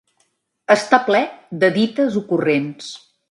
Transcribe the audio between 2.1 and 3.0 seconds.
ocurrents.